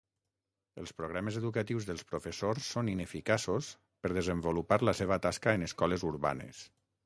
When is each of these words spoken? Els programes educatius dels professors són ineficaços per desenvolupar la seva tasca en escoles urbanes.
Els 0.83 0.93
programes 1.01 1.37
educatius 1.41 1.87
dels 1.89 2.05
professors 2.13 2.71
són 2.77 2.89
ineficaços 2.95 3.69
per 4.07 4.13
desenvolupar 4.19 4.83
la 4.93 4.99
seva 5.05 5.23
tasca 5.29 5.59
en 5.61 5.71
escoles 5.71 6.11
urbanes. 6.15 6.69